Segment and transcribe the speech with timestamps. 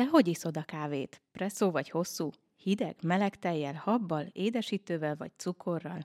[0.00, 1.22] Te hogy iszod a kávét?
[1.32, 2.30] Presszó vagy hosszú?
[2.56, 6.02] Hideg, meleg tejjel, habbal, édesítővel vagy cukorral?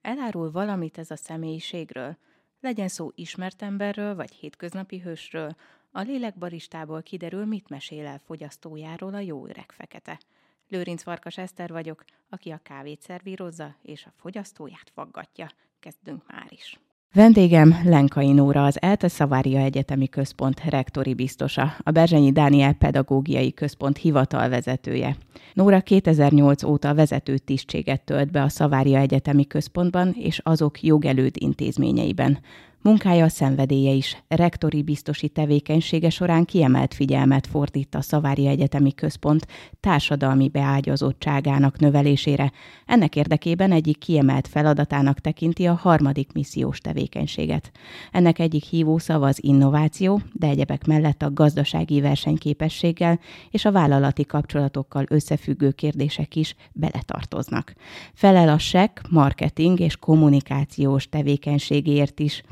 [0.00, 2.16] Elárul valamit ez a személyiségről?
[2.60, 5.56] Legyen szó ismert emberről vagy hétköznapi hősről,
[5.90, 10.20] a lélekbaristából kiderül, mit mesél el fogyasztójáról a jó öreg fekete.
[10.68, 15.48] Lőrinc Farkas Eszter vagyok, aki a kávét szervírozza és a fogyasztóját faggatja.
[15.80, 16.78] Kezdünk már is.
[17.14, 23.96] Vendégem Lenkai Nóra, az ELTE Szavária Egyetemi Központ rektori biztosa, a Berzsenyi Dániel Pedagógiai Központ
[23.96, 25.16] hivatalvezetője.
[25.52, 32.38] Nóra 2008 óta vezető tisztséget tölt be a Szavária Egyetemi Központban és azok jogelőd intézményeiben.
[32.84, 34.24] Munkája szenvedélye is.
[34.28, 39.46] Rektori biztosi tevékenysége során kiemelt figyelmet fordít a Szavári Egyetemi Központ
[39.80, 42.52] társadalmi beágyazottságának növelésére.
[42.86, 47.70] Ennek érdekében egyik kiemelt feladatának tekinti a harmadik missziós tevékenységet.
[48.12, 55.04] Ennek egyik hívószava az innováció, de egyebek mellett a gazdasági versenyképességgel és a vállalati kapcsolatokkal
[55.08, 57.74] összefüggő kérdések is beletartoznak.
[58.14, 62.42] Felel a SEC marketing és kommunikációs tevékenységért is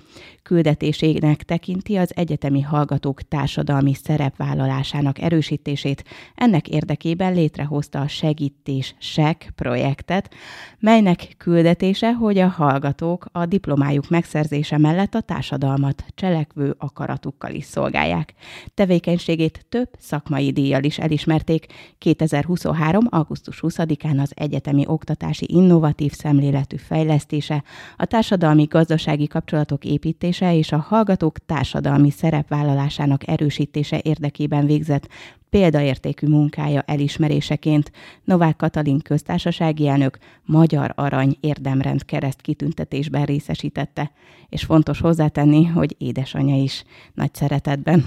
[0.42, 6.04] küldetésének tekinti az egyetemi hallgatók társadalmi szerepvállalásának erősítését.
[6.34, 10.34] Ennek érdekében létrehozta a Segítés SEK projektet,
[10.78, 18.34] melynek küldetése, hogy a hallgatók a diplomájuk megszerzése mellett a társadalmat cselekvő akaratukkal is szolgálják.
[18.74, 21.66] Tevékenységét több szakmai díjjal is elismerték.
[21.98, 23.06] 2023.
[23.10, 27.62] augusztus 20-án az egyetemi oktatási innovatív szemléletű fejlesztése,
[27.96, 35.08] a társadalmi gazdasági kapcsolatok építése, építése és a hallgatók társadalmi szerepvállalásának erősítése érdekében végzett
[35.50, 37.92] példaértékű munkája elismeréseként
[38.24, 44.10] Novák Katalin köztársasági elnök Magyar Arany érdemrend kereszt kitüntetésben részesítette,
[44.48, 48.04] és fontos hozzátenni, hogy édesanyja is nagy szeretetben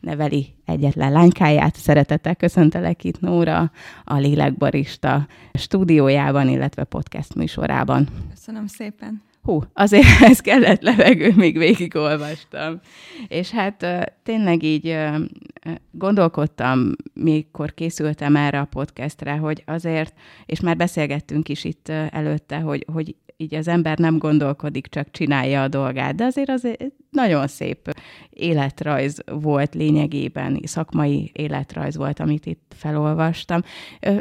[0.00, 1.76] neveli egyetlen lánykáját.
[1.76, 3.70] Szeretettel köszöntelek itt Nóra,
[4.04, 8.08] a Lélekbarista stúdiójában, illetve podcast műsorában.
[8.30, 12.80] Köszönöm szépen hú, azért ez kellett levegő, még végigolvastam.
[13.28, 13.86] És hát
[14.22, 14.98] tényleg így
[15.90, 20.14] gondolkodtam, mikor készültem erre a podcastre, hogy azért,
[20.46, 25.62] és már beszélgettünk is itt előtte, hogy, hogy így az ember nem gondolkodik, csak csinálja
[25.62, 26.68] a dolgát, de azért az
[27.10, 27.94] nagyon szép
[28.30, 33.62] életrajz volt lényegében, szakmai életrajz volt, amit itt felolvastam.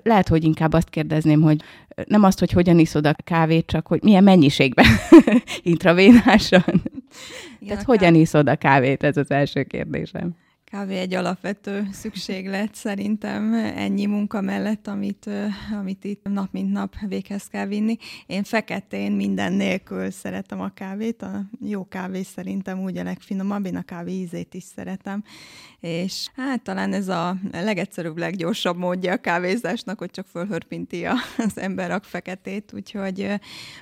[0.04, 1.62] Lehet, hogy inkább azt kérdezném, hogy
[2.06, 4.86] nem azt, hogy hogyan iszod a kávét, csak hogy milyen mennyiségben
[5.64, 6.82] intravénásan.
[7.68, 10.36] Tehát hogyan iszod a kávét, ez az első kérdésem
[10.72, 15.30] kávé egy alapvető szükséglet szerintem ennyi munka mellett, amit,
[15.80, 17.98] amit itt nap mint nap véghez kell vinni.
[18.26, 23.76] Én feketén minden nélkül szeretem a kávét, a jó kávé szerintem úgy a legfinomabb, én
[23.76, 25.24] a kávé ízét is szeretem,
[25.80, 31.06] és hát talán ez a legegyszerűbb, leggyorsabb módja a kávézásnak, hogy csak fölhörpinti
[31.38, 33.34] az ember a feketét, úgyhogy,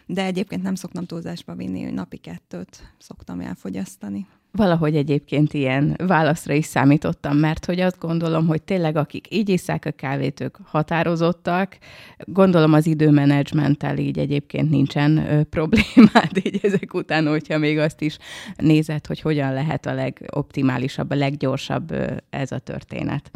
[0.05, 4.27] de egyébként nem szoktam túlzásba vinni, napi kettőt szoktam elfogyasztani.
[4.51, 9.85] Valahogy egyébként ilyen válaszra is számítottam, mert hogy azt gondolom, hogy tényleg akik így iszák
[9.85, 11.77] a kávét, ők határozottak.
[12.17, 15.15] Gondolom az időmenedzsmenttel így egyébként nincsen
[15.49, 18.17] problémád így ezek után, hogyha még azt is
[18.55, 21.95] nézed, hogy hogyan lehet a legoptimálisabb, a leggyorsabb
[22.29, 23.31] ez a történet.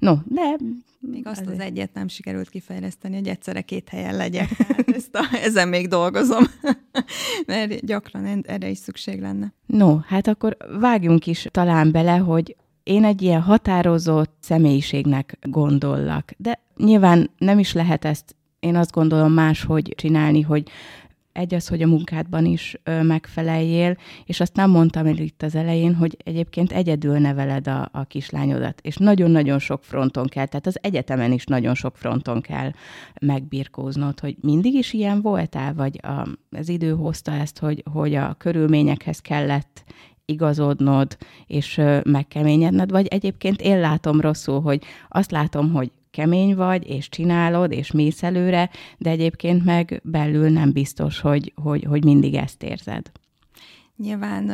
[0.00, 0.56] No, de
[0.98, 4.48] még azt az egyet nem sikerült kifejleszteni, hogy egyszerre két helyen legyek.
[4.48, 6.44] Hát ezt a, ezen még dolgozom,
[7.46, 9.52] mert gyakran erre is szükség lenne.
[9.66, 16.60] No, hát akkor vágjunk is talán bele, hogy én egy ilyen határozott személyiségnek gondollak, de
[16.76, 20.68] nyilván nem is lehet ezt én azt gondolom máshogy csinálni, hogy
[21.40, 25.54] egy az, hogy a munkádban is ö, megfeleljél, és azt nem mondtam el itt az
[25.54, 30.78] elején, hogy egyébként egyedül neveled a, a kislányodat, és nagyon-nagyon sok fronton kell, tehát az
[30.82, 32.70] egyetemen is nagyon sok fronton kell
[33.20, 38.34] megbirkóznod, hogy mindig is ilyen voltál, vagy a, az idő hozta ezt, hogy, hogy a
[38.38, 39.84] körülményekhez kellett
[40.24, 47.08] igazodnod, és megkeményedned, vagy egyébként én látom rosszul, hogy azt látom, hogy kemény vagy, és
[47.08, 52.62] csinálod, és mész előre, de egyébként meg belül nem biztos, hogy, hogy, hogy mindig ezt
[52.62, 53.10] érzed.
[54.00, 54.50] Nyilván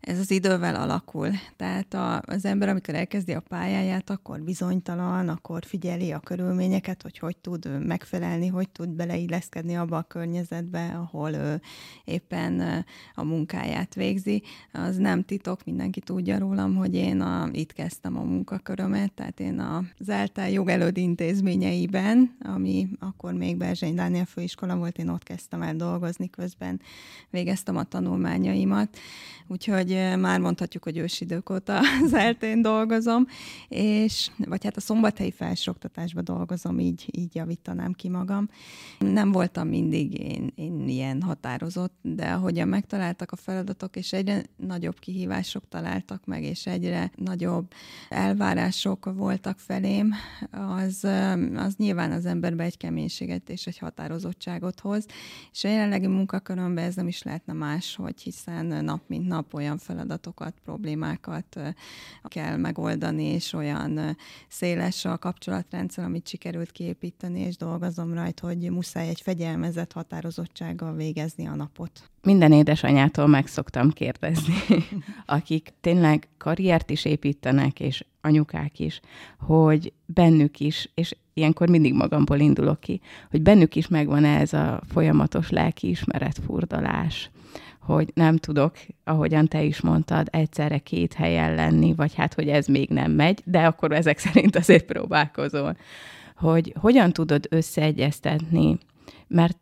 [0.00, 1.30] ez az idővel alakul.
[1.56, 1.94] Tehát
[2.26, 7.86] az ember, amikor elkezdi a pályáját, akkor bizonytalan, akkor figyeli a körülményeket, hogy hogy tud
[7.86, 11.60] megfelelni, hogy tud beleilleszkedni abba a környezetbe, ahol ő
[12.04, 12.84] éppen
[13.14, 14.42] a munkáját végzi.
[14.72, 19.58] Az nem titok, mindenki tudja rólam, hogy én a, itt kezdtem a munkakörömet, tehát én
[19.60, 25.76] az ELTE jogelőd intézményeiben, ami akkor még Berzsény Dániel főiskola volt, én ott kezdtem el
[25.76, 26.80] dolgozni, közben
[27.30, 28.98] végeztem a tanulmányaim, munkaimat,
[29.46, 33.26] úgyhogy már mondhatjuk, hogy ősidők óta az eltén dolgozom,
[33.68, 38.48] és, vagy hát a szombathelyi felsőoktatásban dolgozom, így, így javítanám ki magam.
[38.98, 44.98] Nem voltam mindig én, én ilyen határozott, de ahogyan megtaláltak a feladatok, és egyre nagyobb
[44.98, 47.72] kihívások találtak meg, és egyre nagyobb
[48.08, 50.14] elvárások voltak felém,
[50.50, 51.04] az,
[51.56, 55.06] az nyilván az emberbe egy keménységet és egy határozottságot hoz,
[55.52, 60.54] és a jelenlegi munkakörömben ez nem is lehetne máshogy, hiszen nap mint nap olyan feladatokat,
[60.64, 61.60] problémákat
[62.22, 64.16] kell megoldani, és olyan
[64.48, 71.46] széles a kapcsolatrendszer, amit sikerült kiépíteni, és dolgozom rajta, hogy muszáj egy fegyelmezett határozottsággal végezni
[71.46, 72.10] a napot.
[72.22, 74.54] Minden édesanyától meg szoktam kérdezni,
[75.26, 79.00] akik tényleg karriert is építenek, és anyukák is,
[79.38, 84.80] hogy bennük is, és ilyenkor mindig magamból indulok ki, hogy bennük is megvan ez a
[84.88, 87.30] folyamatos lelkiismeret furdalás,
[87.84, 92.66] hogy nem tudok, ahogyan te is mondtad, egyszerre két helyen lenni, vagy hát, hogy ez
[92.66, 95.76] még nem megy, de akkor ezek szerint azért próbálkozol.
[96.36, 98.78] Hogy hogyan tudod összeegyeztetni,
[99.26, 99.58] mert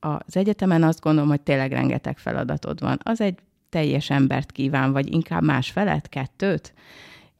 [0.00, 2.98] az egyetemen azt gondolom, hogy tényleg rengeteg feladatod van.
[3.02, 3.38] Az egy
[3.68, 6.74] teljes embert kíván, vagy inkább más felet, kettőt,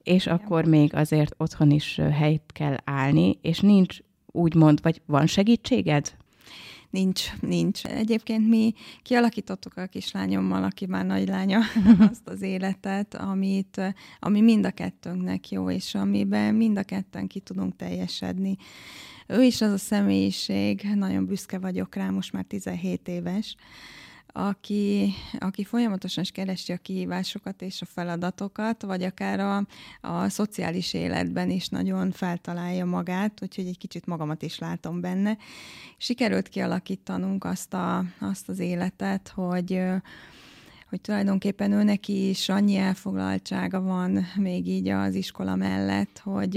[0.02, 6.16] és akkor még azért otthon is helyt kell állni, és nincs úgymond, vagy van segítséged?
[6.90, 7.84] Nincs, nincs.
[7.84, 11.60] Egyébként mi kialakítottuk a kislányommal, aki már nagylánya,
[12.10, 13.80] azt az életet, amit,
[14.18, 18.56] ami mind a kettőnknek jó, és amiben mind a ketten ki tudunk teljesedni.
[19.26, 23.56] Ő is az a személyiség, nagyon büszke vagyok rá, most már 17 éves,
[24.32, 29.66] aki, aki folyamatosan is keresi a kihívásokat és a feladatokat, vagy akár a,
[30.00, 35.36] a szociális életben is nagyon feltalálja magát, úgyhogy egy kicsit magamat is látom benne.
[35.96, 39.82] Sikerült kialakítanunk azt, a, azt az életet, hogy
[40.88, 46.56] hogy tulajdonképpen ő neki is annyi elfoglaltsága van még így az iskola mellett, hogy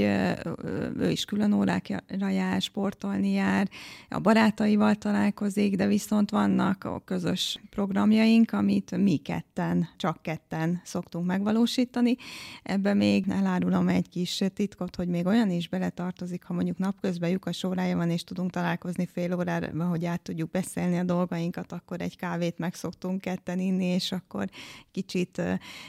[0.97, 3.69] ő is külön órákra jár, sportolni jár,
[4.09, 11.25] a barátaival találkozik, de viszont vannak a közös programjaink, amit mi ketten, csak ketten szoktunk
[11.25, 12.15] megvalósítani.
[12.63, 17.63] Ebbe még elárulom egy kis titkot, hogy még olyan is beletartozik, ha mondjuk napközben lyukas
[17.63, 22.17] órája van, és tudunk találkozni fél órára, hogy át tudjuk beszélni a dolgainkat, akkor egy
[22.17, 24.49] kávét meg szoktunk ketten inni, és akkor
[24.91, 25.41] kicsit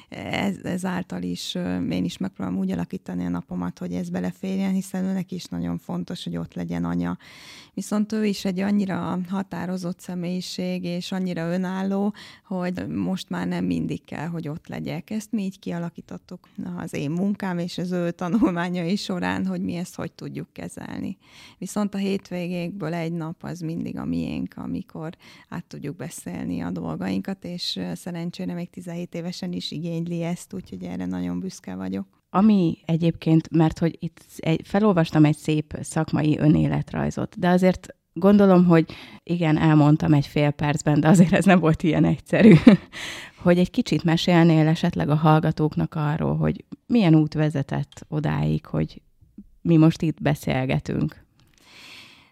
[0.09, 1.55] ez, ezáltal is
[1.91, 6.25] én is megpróbálom úgy alakítani a napomat, hogy ez beleférjen, hiszen őnek is nagyon fontos,
[6.25, 7.19] hogy ott legyen anya.
[7.75, 12.15] Viszont ő is egy annyira határozott személyiség, és annyira önálló,
[12.45, 15.11] hogy most már nem mindig kell, hogy ott legyek.
[15.11, 19.95] Ezt mi így kialakítottuk az én munkám és az ő tanulmányai során, hogy mi ezt
[19.95, 21.17] hogy tudjuk kezelni.
[21.59, 25.17] Viszont a hétvégékből egy nap az mindig a miénk, amikor
[25.49, 28.21] át tudjuk beszélni a dolgainkat, és szerencsére
[28.55, 32.07] még 17 évesen is igényli ezt, úgyhogy erre nagyon büszke vagyok.
[32.31, 38.93] Ami egyébként, mert hogy itt egy, felolvastam egy szép szakmai önéletrajzot, de azért gondolom, hogy
[39.23, 42.55] igen, elmondtam egy fél percben, de azért ez nem volt ilyen egyszerű,
[43.43, 49.03] hogy egy kicsit mesélnél esetleg a hallgatóknak arról, hogy milyen út vezetett odáig, hogy
[49.63, 51.25] mi most itt beszélgetünk.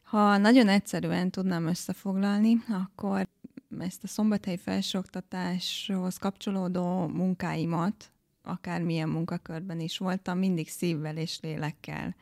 [0.02, 3.28] Ha nagyon egyszerűen tudnám összefoglalni, akkor
[3.78, 8.12] ezt a szombathelyi felsőoktatáshoz kapcsolódó munkáimat,
[8.42, 12.14] akármilyen munkakörben is voltam, mindig szívvel és lélekkel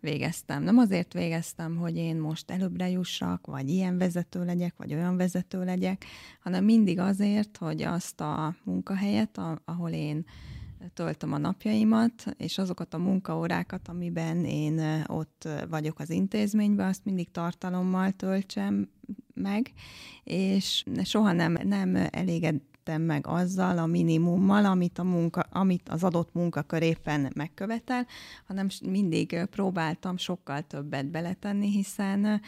[0.00, 0.62] végeztem.
[0.62, 5.64] Nem azért végeztem, hogy én most előbbre jussak, vagy ilyen vezető legyek, vagy olyan vezető
[5.64, 6.04] legyek,
[6.40, 10.24] hanem mindig azért, hogy azt a munkahelyet, ahol én
[10.94, 17.30] töltöm a napjaimat, és azokat a munkaórákat, amiben én ott vagyok az intézményben, azt mindig
[17.30, 18.88] tartalommal töltsem
[19.34, 19.72] meg,
[20.24, 26.32] és soha nem, nem elégedtem meg azzal a minimummal, amit, a munka, amit az adott
[26.32, 28.06] munkakör éppen megkövetel,
[28.46, 32.40] hanem mindig próbáltam sokkal többet beletenni, hiszen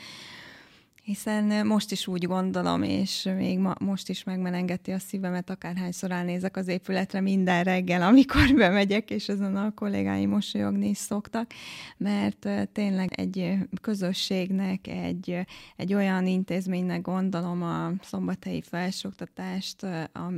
[1.05, 6.57] hiszen most is úgy gondolom, és még ma, most is megmelengeti a szívemet, akárhányszor elnézek
[6.57, 11.51] az épületre minden reggel, amikor bemegyek, és ezen a kollégáim mosolyogni is szoktak,
[11.97, 15.47] mert tényleg egy közösségnek, egy,
[15.77, 19.87] egy olyan intézménynek gondolom a szombathelyi felsőoktatást,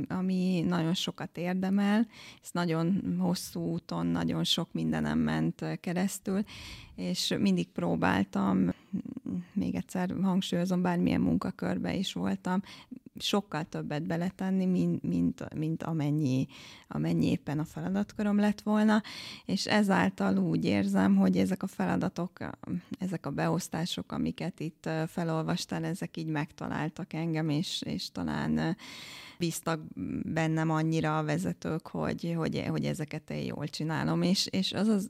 [0.07, 2.07] ami nagyon sokat érdemel,
[2.43, 6.43] ez nagyon hosszú úton, nagyon sok mindenem ment keresztül,
[6.95, 8.73] és mindig próbáltam,
[9.53, 12.61] még egyszer hangsúlyozom, bármilyen munkakörbe is voltam,
[13.19, 16.47] sokkal többet beletenni, mint, mint, mint amennyi,
[16.87, 19.01] amennyi éppen a feladatkorom lett volna,
[19.45, 22.31] és ezáltal úgy érzem, hogy ezek a feladatok,
[22.99, 28.77] ezek a beosztások, amiket itt felolvastál, ezek így megtaláltak engem, és, és talán
[29.39, 29.81] bíztak
[30.33, 35.09] bennem annyira a vezetők, hogy, hogy, hogy ezeket én jól csinálom, és, és az az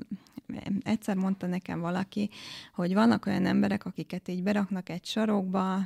[0.83, 2.29] egyszer mondta nekem valaki,
[2.73, 5.77] hogy vannak olyan emberek, akiket így beraknak egy sarokba,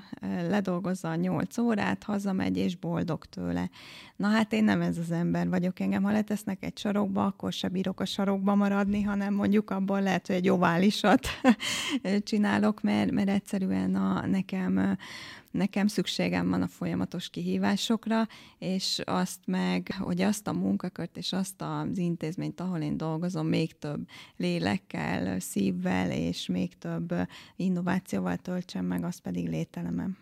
[0.50, 3.70] ledolgozza a nyolc órát, hazamegy és boldog tőle.
[4.16, 5.80] Na hát én nem ez az ember vagyok.
[5.80, 10.28] Engem, ha letesznek egy sarokba, akkor se bírok a sarokba maradni, hanem mondjuk abból lehet,
[10.28, 11.28] hogy egy oválisat
[12.24, 14.98] csinálok, mert, mert egyszerűen a, nekem
[15.52, 18.28] nekem szükségem van a folyamatos kihívásokra,
[18.58, 23.78] és azt meg, hogy azt a munkakört és azt az intézményt, ahol én dolgozom, még
[23.78, 27.14] több lélekkel, szívvel és még több
[27.56, 30.18] innovációval töltsem meg, az pedig lételemem.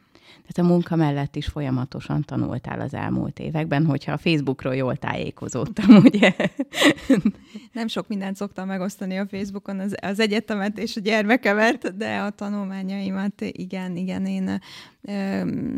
[0.47, 5.95] Tehát a munka mellett is folyamatosan tanultál az elmúlt években, hogyha a Facebookról jól tájékozódtam,
[6.05, 6.35] ugye?
[7.71, 12.29] Nem sok mindent szoktam megosztani a Facebookon, az, az egyetemet és a gyermekemet, de a
[12.29, 14.59] tanulmányaimat igen, igen, én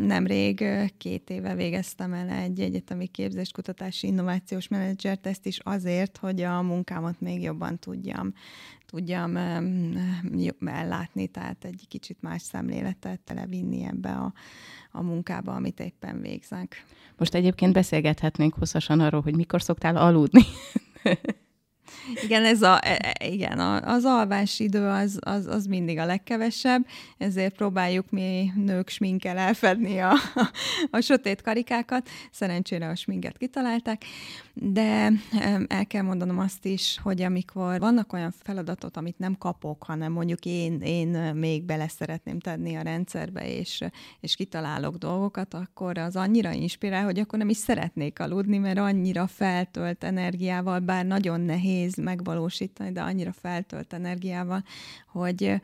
[0.06, 0.64] nemrég
[0.98, 6.62] két éve végeztem el egy egyetemi képzést, kutatási innovációs menedzsert, ezt is azért, hogy a
[6.62, 8.32] munkámat még jobban tudjam
[8.92, 9.36] tudjam
[10.64, 14.32] ellátni, tehát egy kicsit más szemléletet televinni ebbe a,
[14.90, 16.84] a munkába, amit éppen végzek.
[17.16, 20.42] Most egyébként beszélgethetnénk hosszasan arról, hogy mikor szoktál aludni.
[22.24, 26.86] Igen, ez a, e, e, igen, az alvás idő az, az, az mindig a legkevesebb,
[27.18, 30.12] ezért próbáljuk mi nők sminkkel elfedni a,
[30.90, 32.08] a, sötét karikákat.
[32.30, 34.04] Szerencsére a sminket kitalálták,
[34.54, 35.12] de
[35.66, 40.44] el kell mondanom azt is, hogy amikor vannak olyan feladatot, amit nem kapok, hanem mondjuk
[40.44, 43.84] én, én még bele szeretném tenni a rendszerbe, és,
[44.20, 49.26] és kitalálok dolgokat, akkor az annyira inspirál, hogy akkor nem is szeretnék aludni, mert annyira
[49.26, 51.40] feltölt energiával, bár nagyon
[51.72, 54.64] nehéz megvalósítani, de annyira feltölt energiával,
[55.06, 55.60] hogy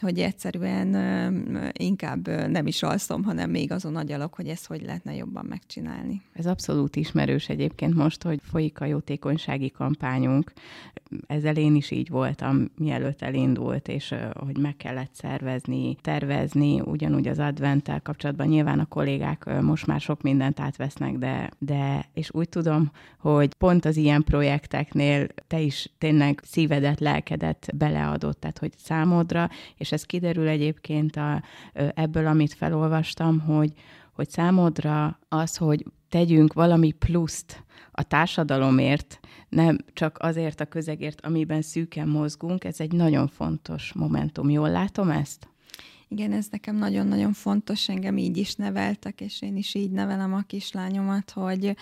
[0.00, 0.94] hogy egyszerűen
[1.72, 6.22] inkább nem is alszom, hanem még azon agyalok, hogy ezt hogy lehetne jobban megcsinálni.
[6.32, 10.52] Ez abszolút ismerős egyébként most, hogy folyik a jótékonysági kampányunk.
[11.26, 17.38] Ezzel én is így voltam, mielőtt elindult, és hogy meg kellett szervezni, tervezni, ugyanúgy az
[17.38, 18.46] adventtel kapcsolatban.
[18.46, 23.84] Nyilván a kollégák most már sok mindent átvesznek, de, de és úgy tudom, hogy pont
[23.84, 30.04] az ilyen projekteknél te is tényleg szívedet, lelkedet beleadott, tehát hogy számodra, és és ez
[30.04, 33.72] kiderül egyébként a, ebből, amit felolvastam, hogy,
[34.12, 41.62] hogy számodra az, hogy tegyünk valami pluszt a társadalomért, nem csak azért a közegért, amiben
[41.62, 44.50] szűken mozgunk, ez egy nagyon fontos momentum.
[44.50, 45.48] Jól látom ezt?
[46.08, 50.42] Igen, ez nekem nagyon-nagyon fontos, engem így is neveltek, és én is így nevelem a
[50.46, 51.76] kislányomat, hogy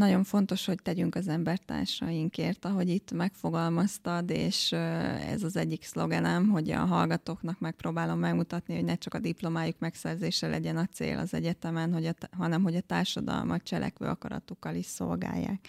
[0.00, 6.70] nagyon fontos, hogy tegyünk az embertársainkért, ahogy itt megfogalmaztad, és ez az egyik szlogenem, hogy
[6.70, 11.92] a hallgatóknak megpróbálom megmutatni, hogy ne csak a diplomájuk megszerzése legyen a cél az egyetemen,
[11.92, 15.68] hogy a, hanem hogy a társadalmat cselekvő akaratukkal is szolgálják.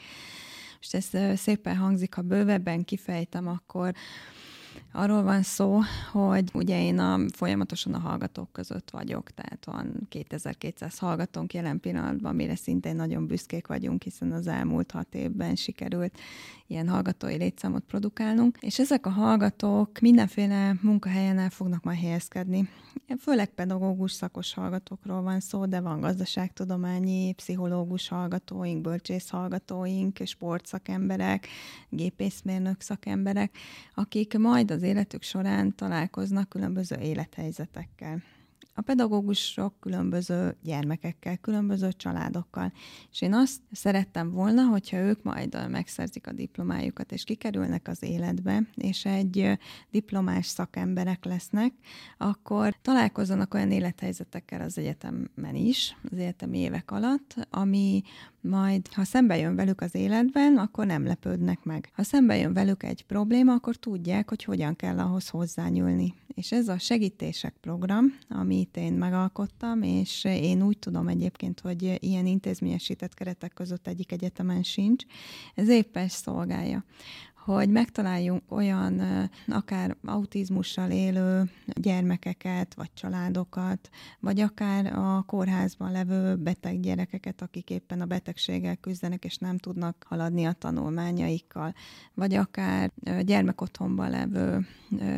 [0.79, 3.93] És ez szépen hangzik, ha bővebben kifejtem, akkor
[4.91, 5.79] Arról van szó,
[6.11, 12.35] hogy ugye én a, folyamatosan a hallgatók között vagyok, tehát van 2200 hallgatónk jelen pillanatban,
[12.35, 16.17] mire szintén nagyon büszkék vagyunk, hiszen az elmúlt hat évben sikerült
[16.71, 22.69] ilyen hallgatói létszámot produkálnunk, és ezek a hallgatók mindenféle munkahelyen el fognak majd helyezkedni.
[23.19, 31.47] Főleg pedagógus szakos hallgatókról van szó, de van gazdaságtudományi, pszichológus hallgatóink, bölcsész hallgatóink, sportszakemberek,
[31.89, 33.57] gépészmérnök szakemberek,
[33.95, 38.21] akik majd az életük során találkoznak különböző élethelyzetekkel
[38.81, 42.73] a pedagógusok különböző gyermekekkel, különböző családokkal.
[43.11, 48.63] És én azt szerettem volna, hogyha ők majd megszerzik a diplomájukat, és kikerülnek az életbe,
[48.75, 49.59] és egy
[49.91, 51.73] diplomás szakemberek lesznek,
[52.17, 58.01] akkor találkozzanak olyan élethelyzetekkel az egyetemen is, az egyetemi évek alatt, ami
[58.41, 61.89] majd ha szembe jön velük az életben, akkor nem lepődnek meg.
[61.93, 66.13] Ha szembe jön velük egy probléma, akkor tudják, hogy hogyan kell ahhoz hozzányúlni.
[66.35, 72.25] És ez a segítések program, amit én megalkottam, és én úgy tudom egyébként, hogy ilyen
[72.25, 75.03] intézményesített keretek között egyik egyetemen sincs,
[75.55, 76.83] ez éppen szolgálja
[77.45, 79.01] hogy megtaláljunk olyan
[79.47, 88.01] akár autizmussal élő gyermekeket, vagy családokat, vagy akár a kórházban levő beteg gyerekeket, akik éppen
[88.01, 91.73] a betegséggel küzdenek, és nem tudnak haladni a tanulmányaikkal,
[92.13, 94.67] vagy akár gyermekotthonban levő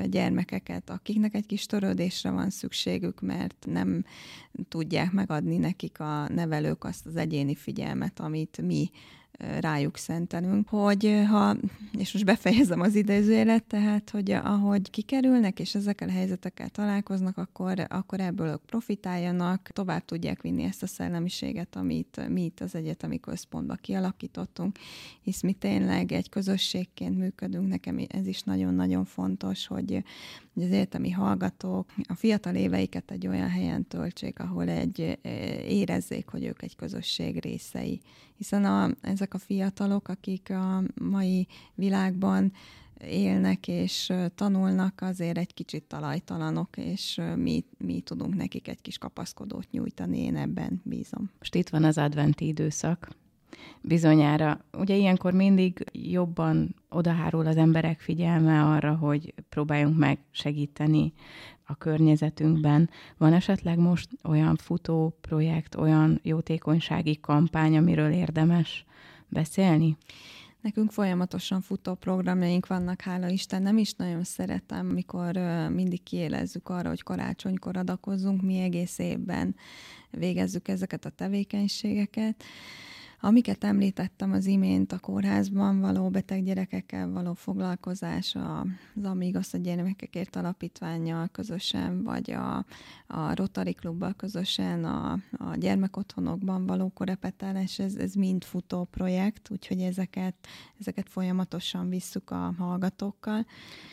[0.06, 4.06] gyermekeket, akiknek egy kis törődésre van szükségük, mert nem
[4.68, 8.92] tudják megadni nekik a nevelők azt az egyéni figyelmet, amit mi
[9.60, 11.56] rájuk szentelünk, hogy ha,
[11.98, 17.86] és most befejezem az idézőjelet, tehát, hogy ahogy kikerülnek, és ezekkel a helyzetekkel találkoznak, akkor,
[17.88, 23.20] akkor ebből ők profitáljanak, tovább tudják vinni ezt a szellemiséget, amit mi itt az egyetemi
[23.20, 24.78] központban kialakítottunk,
[25.22, 30.04] hisz mi tényleg egy közösségként működünk, nekem ez is nagyon-nagyon fontos, hogy
[30.54, 35.20] hogy az egyetemi hallgatók a fiatal éveiket egy olyan helyen töltsék, ahol egy
[35.68, 38.02] érezzék, hogy ők egy közösség részei.
[38.38, 42.52] Hiszen a, ezek a fiatalok, akik a mai világban
[43.08, 49.72] élnek és tanulnak, azért egy kicsit talajtalanok, és mi, mi tudunk nekik egy kis kapaszkodót
[49.72, 51.32] nyújtani, én ebben bízom.
[51.38, 53.10] Most itt van az adventi időszak,
[53.82, 54.66] bizonyára.
[54.78, 61.14] Ugye ilyenkor mindig jobban odahárul az emberek figyelme arra, hogy próbáljunk meg segíteni
[61.66, 62.90] a környezetünkben.
[63.18, 68.86] Van esetleg most olyan futó projekt, olyan jótékonysági kampány, amiről érdemes
[69.28, 69.98] beszélni?
[70.62, 73.62] Nekünk folyamatosan futó programjaink vannak, hála Isten.
[73.62, 75.36] Nem is nagyon szeretem, mikor
[75.70, 79.56] mindig kiélezzük arra, hogy karácsonykor adakozzunk, mi egész évben
[80.10, 82.44] végezzük ezeket a tevékenységeket.
[83.26, 90.36] Amiket említettem az imént, a kórházban való beteg gyerekekkel való foglalkozás, az Amigos a gyermekekért
[90.36, 92.66] alapítványjal közösen, vagy a,
[93.08, 99.82] a Rotary Klubbal közösen, a, a gyermekotthonokban való korepetálás, ez, ez mind futó projekt, úgyhogy
[99.82, 100.36] ezeket,
[100.80, 103.46] ezeket folyamatosan visszük a hallgatókkal.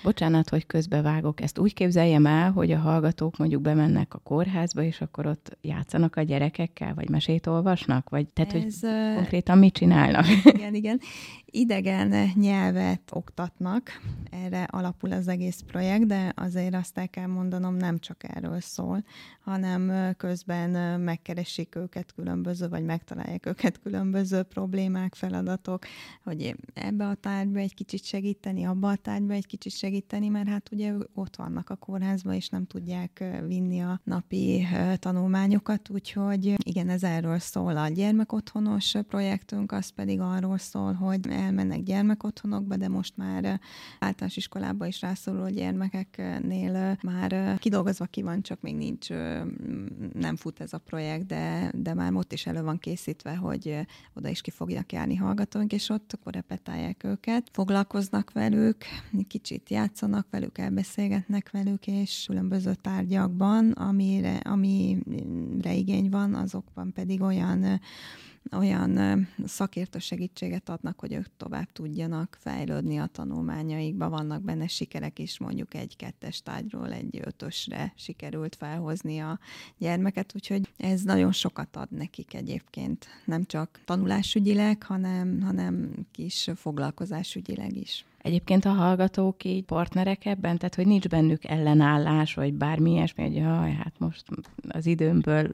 [0.02, 1.40] Bocsánat, hogy közbevágok.
[1.40, 6.16] Ezt úgy képzeljem el, hogy a hallgatók mondjuk bemennek a kórházba, és akkor ott játszanak
[6.16, 8.08] a gyerekekkel, vagy mesét olvasnak?
[8.08, 8.80] Vagy, tehát, ez,
[9.19, 10.26] hogy konkrétan mit csinálnak?
[10.44, 11.00] Igen, igen.
[11.52, 14.00] Idegen nyelvet oktatnak,
[14.30, 19.04] erre alapul az egész projekt, de azért azt el kell mondanom, nem csak erről szól,
[19.40, 25.84] hanem közben megkeresik őket különböző, vagy megtalálják őket különböző problémák, feladatok,
[26.24, 30.68] hogy ebbe a tárgyba egy kicsit segíteni, abba a tárgyba egy kicsit segíteni, mert hát
[30.72, 37.02] ugye ott vannak a kórházban, és nem tudják vinni a napi tanulmányokat, úgyhogy igen, ez
[37.02, 43.60] erről szól a gyermekotthonos projektünk, az pedig arról szól, hogy elmennek gyermekotthonokba, de most már
[43.98, 49.08] általános iskolába is rászoruló gyermekeknél már kidolgozva ki van, csak még nincs,
[50.12, 54.28] nem fut ez a projekt, de, de már ott is elő van készítve, hogy oda
[54.28, 58.76] is ki fogják járni hallgatóink, és ott akkor repetálják őket, foglalkoznak velük,
[59.28, 67.80] kicsit játszanak velük, elbeszélgetnek velük, és különböző tárgyakban, amire, amire igény van, azokban pedig olyan
[68.52, 74.08] olyan szakértő segítséget adnak, hogy ők tovább tudjanak fejlődni a tanulmányaikba.
[74.08, 79.38] Vannak benne sikerek is, mondjuk egy kettes tárgyról egy ötösre sikerült felhozni a
[79.78, 83.06] gyermeket, úgyhogy ez nagyon sokat ad nekik egyébként.
[83.24, 88.04] Nem csak tanulásügyileg, hanem, hanem kis foglalkozásügyileg is.
[88.22, 93.34] Egyébként a hallgatók így partnerek ebben, tehát hogy nincs bennük ellenállás, vagy bármi ilyesmi, hogy
[93.34, 94.24] jaj, hát most
[94.68, 95.52] az időmből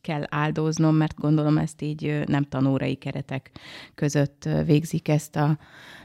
[0.00, 3.50] kell áldoznom, mert gondolom ezt így nem tanórai keretek
[3.94, 5.58] között végzik ezt a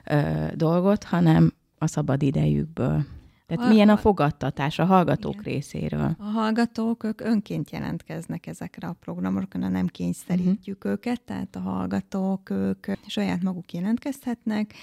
[0.06, 3.06] ö, dolgot, hanem a szabad idejükből.
[3.48, 5.44] Tehát a, milyen a fogadtatás a hallgatók igen.
[5.44, 6.16] részéről?
[6.20, 10.92] A hallgatók, ők önként jelentkeznek ezekre a programokra, nem kényszerítjük uh-huh.
[10.92, 14.74] őket, tehát a hallgatók, ők saját maguk jelentkezhetnek.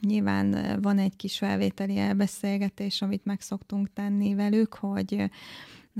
[0.00, 5.30] Nyilván van egy kis felvételi elbeszélgetés, amit meg szoktunk tenni velük, hogy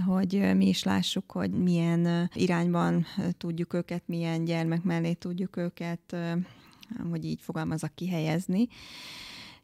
[0.05, 3.07] hogy mi is lássuk, hogy milyen irányban
[3.39, 6.17] tudjuk őket, milyen gyermek mellé tudjuk őket,
[7.11, 8.69] hogy így fogalmazok, kihelyezni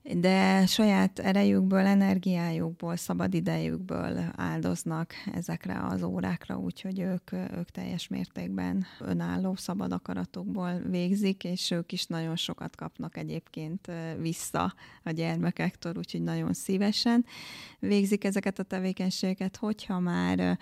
[0.03, 9.55] de saját erejükből, energiájukból, szabadidejükből áldoznak ezekre az órákra, úgyhogy ők, ők teljes mértékben önálló,
[9.55, 16.53] szabad akaratokból végzik, és ők is nagyon sokat kapnak egyébként vissza a gyermekektől, úgyhogy nagyon
[16.53, 17.25] szívesen
[17.79, 20.59] végzik ezeket a tevékenységeket, hogyha már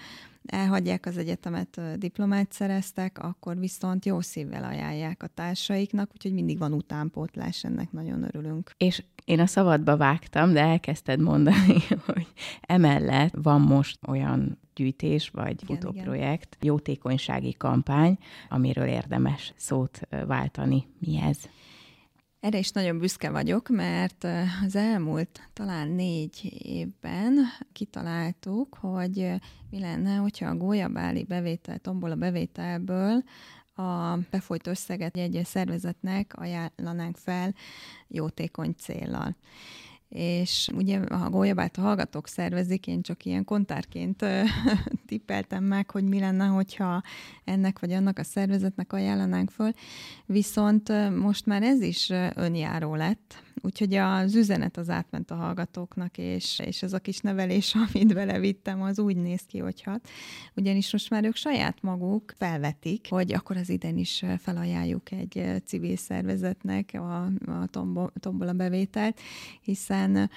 [0.47, 6.73] elhagyják az egyetemet, diplomát szereztek, akkor viszont jó szívvel ajánlják a társaiknak, úgyhogy mindig van
[6.73, 8.73] utánpótlás, ennek nagyon örülünk.
[8.77, 11.77] És én a szabadba vágtam, de elkezdted mondani,
[12.07, 12.27] hogy
[12.61, 16.73] emellett van most olyan gyűjtés vagy igen, futóprojekt, igen.
[16.73, 20.87] jótékonysági kampány, amiről érdemes szót váltani.
[20.99, 21.39] Mi ez?
[22.41, 24.27] Erre is nagyon büszke vagyok, mert
[24.65, 27.39] az elmúlt talán négy évben
[27.73, 29.33] kitaláltuk, hogy
[29.71, 33.25] mi lenne, hogyha a gólyabáli bevétel, tombola bevételből
[33.75, 37.55] a befolyt összeget egy szervezetnek ajánlanánk fel
[38.09, 39.37] jótékony céllal
[40.11, 44.25] és ugye a gólyabát a hallgatók szervezik, én csak ilyen kontárként
[45.07, 47.03] tippeltem meg, hogy mi lenne, hogyha
[47.45, 49.71] ennek vagy annak a szervezetnek ajánlanánk föl,
[50.27, 56.59] viszont most már ez is önjáró lett, Úgyhogy az üzenet az átment a hallgatóknak, és,
[56.65, 60.09] és ez a kis nevelés, amit belevittem, az úgy néz ki, hogy hat.
[60.57, 65.97] Ugyanis most már ők saját maguk felvetik, hogy akkor az idén is felajánljuk egy civil
[65.97, 67.67] szervezetnek a, a
[68.21, 69.21] tombola bevételt,
[69.61, 70.31] hiszen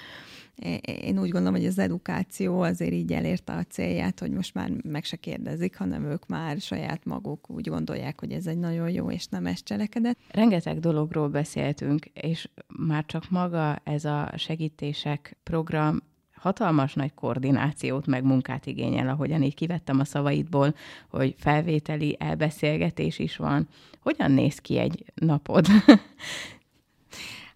[0.81, 5.03] én úgy gondolom, hogy az edukáció azért így elérte a célját, hogy most már meg
[5.03, 9.25] se kérdezik, hanem ők már saját maguk úgy gondolják, hogy ez egy nagyon jó és
[9.25, 10.17] nemes cselekedet.
[10.29, 16.01] Rengeteg dologról beszéltünk, és már csak maga ez a segítések program
[16.43, 20.75] hatalmas nagy koordinációt, meg munkát igényel, ahogyan így kivettem a szavaidból,
[21.09, 23.67] hogy felvételi elbeszélgetés is van.
[23.99, 25.67] Hogyan néz ki egy napod?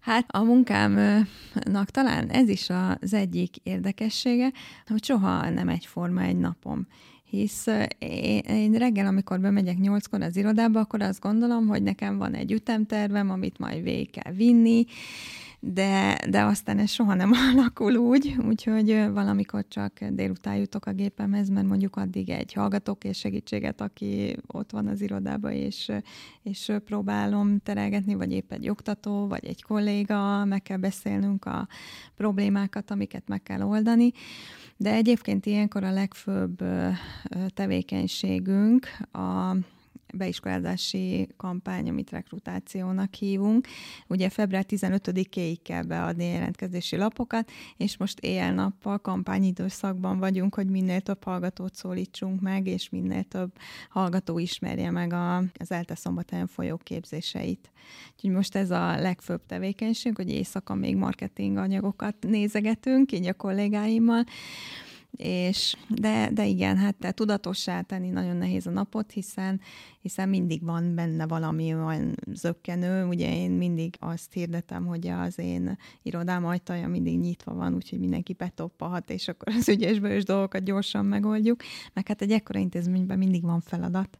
[0.08, 4.52] Hát a munkámnak talán ez is az egyik érdekessége,
[4.86, 6.86] hogy soha nem egyforma egy napom.
[7.24, 7.66] Hisz
[7.98, 13.30] én, reggel, amikor bemegyek nyolckor az irodába, akkor azt gondolom, hogy nekem van egy ütemtervem,
[13.30, 14.84] amit majd végig kell vinni,
[15.60, 21.48] de, de aztán ez soha nem alakul úgy, úgyhogy valamikor csak délután jutok a gépemhez,
[21.48, 25.92] mert mondjuk addig egy hallgatók és segítséget, aki ott van az irodában, és,
[26.42, 31.68] és próbálom terelgetni, vagy épp egy oktató, vagy egy kolléga, meg kell beszélnünk a
[32.16, 34.12] problémákat, amiket meg kell oldani.
[34.76, 36.62] De egyébként ilyenkor a legfőbb
[37.54, 39.56] tevékenységünk a
[40.14, 43.66] beiskolázási kampány, amit rekrutációnak hívunk.
[44.06, 51.24] Ugye február 15-éig kell beadni jelentkezési lapokat, és most éjjel-nappal kampányidőszakban vagyunk, hogy minél több
[51.24, 53.52] hallgatót szólítsunk meg, és minél több
[53.88, 57.70] hallgató ismerje meg a, az ELTE szombathelyen folyó képzéseit.
[58.14, 64.24] Úgyhogy most ez a legfőbb tevékenység, hogy éjszaka még marketing anyagokat nézegetünk, így a kollégáimmal,
[65.16, 69.60] és de, de igen, hát te tudatossá tenni nagyon nehéz a napot, hiszen,
[70.00, 73.06] hiszen mindig van benne valami olyan zöggenő.
[73.06, 78.32] Ugye én mindig azt hirdetem, hogy az én irodám ajtaja mindig nyitva van, úgyhogy mindenki
[78.32, 81.62] betoppalhat, és akkor az ügyesből dolgokat gyorsan megoldjuk.
[81.92, 84.18] Meg hát egy ekkora intézményben mindig van feladat.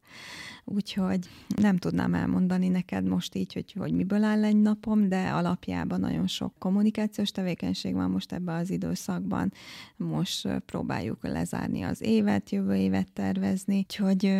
[0.75, 1.19] Úgyhogy
[1.57, 6.27] nem tudnám elmondani neked most így, hogy, hogy miből áll egy napom, de alapjában nagyon
[6.27, 9.53] sok kommunikációs tevékenység van most ebben az időszakban.
[9.97, 14.37] Most próbáljuk lezárni az évet, jövő évet tervezni, úgyhogy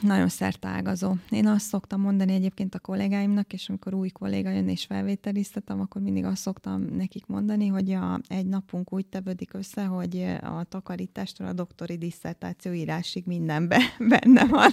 [0.00, 1.14] nagyon szertágazó.
[1.30, 6.02] Én azt szoktam mondani egyébként a kollégáimnak, és amikor új kolléga jön és felvételiztetem, akkor
[6.02, 11.46] mindig azt szoktam nekik mondani, hogy a, egy napunk úgy tevődik össze, hogy a takarítástól
[11.46, 13.80] a doktori diszertáció írásig mindenben
[14.14, 14.70] benne van.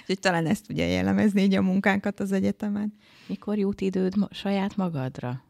[0.00, 2.94] Úgyhogy talán ezt tudja jellemezni így a munkánkat az egyetemen.
[3.26, 5.42] Mikor jut időd ma- saját magadra?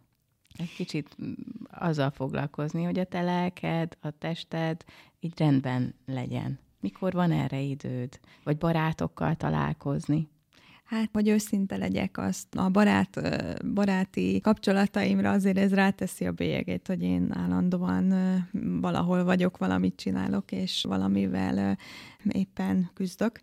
[0.57, 1.33] Egy kicsit mm,
[1.71, 4.85] azzal foglalkozni, hogy a te lelked, a tested
[5.21, 6.59] így rendben legyen.
[6.81, 8.21] Mikor van erre időd?
[8.45, 10.29] Vagy barátokkal találkozni?
[10.91, 13.21] Hát, hogy őszinte legyek, azt a barát,
[13.75, 18.15] baráti kapcsolataimra azért ez ráteszi a bélyegét, hogy én állandóan
[18.81, 21.79] valahol vagyok, valamit csinálok, és valamivel
[22.29, 23.41] éppen küzdök.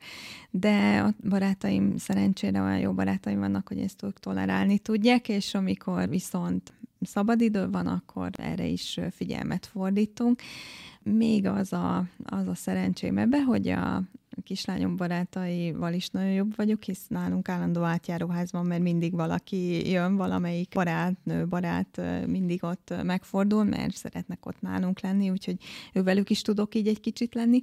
[0.50, 6.10] De a barátaim szerencsére olyan jó barátaim vannak, hogy ezt ők tolerálni tudják, és amikor
[6.10, 10.42] viszont szabadidő van, akkor erre is figyelmet fordítunk.
[11.04, 14.04] Még az a, az a szerencsém ebbe, hogy a,
[14.42, 20.16] kislányom barátaival is nagyon jobb vagyok, hisz nálunk állandó átjáróház van, mert mindig valaki jön,
[20.16, 25.58] valamelyik barátnő, barát mindig ott megfordul, mert szeretnek ott nálunk lenni, úgyhogy
[25.94, 27.62] ővelük is tudok így egy kicsit lenni,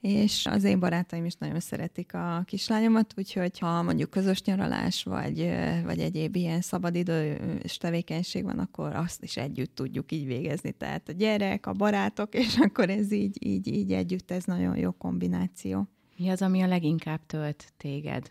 [0.00, 5.50] és az én barátaim is nagyon szeretik a kislányomat, úgyhogy ha mondjuk közös nyaralás, vagy,
[5.84, 10.72] vagy egyéb ilyen szabadidős tevékenység van, akkor azt is együtt tudjuk így végezni.
[10.72, 14.90] Tehát a gyerek, a barátok, és akkor ez így, így, így együtt, ez nagyon jó
[14.90, 15.88] kombináció.
[16.20, 18.30] Mi az, ami a leginkább tölt téged?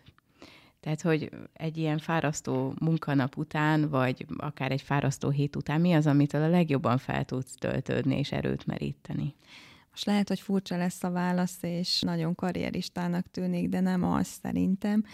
[0.80, 6.06] Tehát, hogy egy ilyen fárasztó munkanap után, vagy akár egy fárasztó hét után, mi az,
[6.06, 9.34] amit a legjobban fel tudsz töltődni és erőt meríteni?
[9.90, 15.04] Most lehet, hogy furcsa lesz a válasz, és nagyon karrieristának tűnik, de nem az szerintem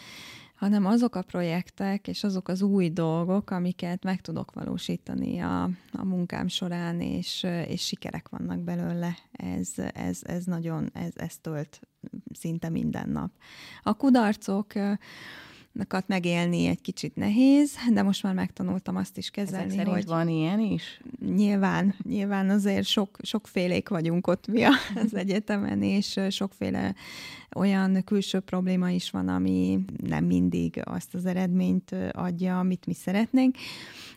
[0.57, 6.05] hanem azok a projektek és azok az új dolgok, amiket meg tudok valósítani a, a
[6.05, 9.16] munkám során, és, és sikerek vannak belőle.
[9.33, 11.81] Ez, ez, ez nagyon, ez, ez tölt
[12.33, 13.31] szinte minden nap.
[13.83, 14.73] A kudarcok
[16.07, 20.61] megélni egy kicsit nehéz, de most már megtanultam azt is kezelni, Ezek hogy van ilyen
[20.61, 21.01] is?
[21.27, 24.62] Nyilván, nyilván azért sok, sokfélék vagyunk ott mi
[25.05, 26.95] az egyetemen, és sokféle
[27.57, 33.57] olyan külső probléma is van, ami nem mindig azt az eredményt adja, amit mi szeretnénk.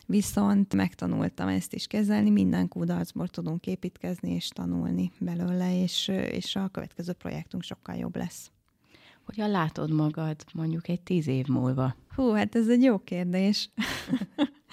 [0.06, 6.68] Viszont megtanultam ezt is kezelni, minden kudarcból tudunk építkezni és tanulni belőle, és, és a
[6.68, 8.52] következő projektunk sokkal jobb lesz.
[9.36, 11.96] Hogyan látod magad mondjuk egy tíz év múlva?
[12.16, 13.70] Hú, hát ez egy jó kérdés.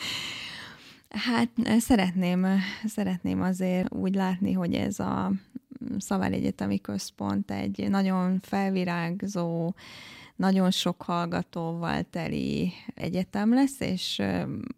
[1.29, 2.47] hát szeretném,
[2.85, 5.33] szeretném azért úgy látni, hogy ez a
[5.99, 9.75] Szavály Egyetemi Központ egy nagyon felvirágzó,
[10.37, 14.22] nagyon sok hallgatóval teli egyetem lesz, és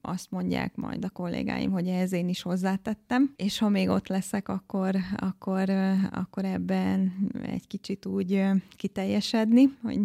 [0.01, 4.49] azt mondják majd a kollégáim, hogy ehhez én is hozzátettem, és ha még ott leszek,
[4.49, 5.71] akkor, akkor,
[6.11, 8.43] akkor ebben egy kicsit úgy
[8.77, 9.99] kiteljesedni, hogy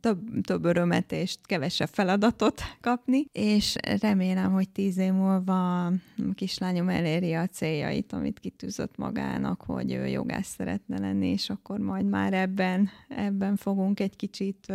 [0.00, 5.92] több, több örömet és kevesebb feladatot kapni, és remélem, hogy tíz év múlva a
[6.34, 12.08] kislányom eléri a céljait, amit kitűzött magának, hogy ő jogász szeretne lenni, és akkor majd
[12.08, 14.72] már ebben, ebben fogunk egy kicsit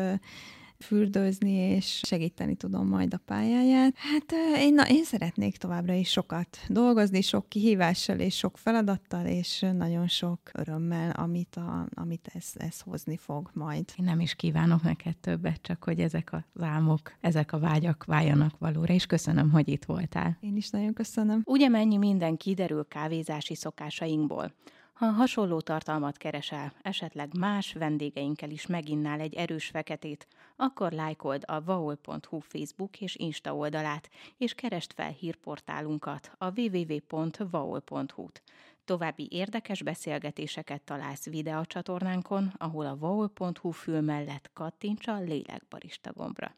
[0.84, 3.95] fürdőzni, és segíteni tudom majd a pályáját.
[3.97, 9.65] Hát én, na, én szeretnék továbbra is sokat dolgozni, sok kihívással és sok feladattal, és
[9.78, 13.86] nagyon sok örömmel, amit, a, amit ez, ez hozni fog majd.
[13.97, 18.58] Én nem is kívánok neked többet, csak hogy ezek az álmok, ezek a vágyak váljanak
[18.58, 20.38] valóra, és köszönöm, hogy itt voltál.
[20.39, 21.41] Én is nagyon köszönöm.
[21.45, 24.54] Ugye mennyi minden kiderül kávézási szokásainkból.
[24.93, 31.63] Ha hasonló tartalmat keresel, esetleg más vendégeinkkel is meginnál egy erős feketét, akkor lájkold a
[31.63, 38.41] vaol.hu Facebook és Insta oldalát, és kerest fel hírportálunkat a www.vaol.hu-t.
[38.86, 46.56] További érdekes beszélgetéseket találsz videócsatornánkon, ahol a vaol.hu fül mellett kattints a lélekbarista gombra.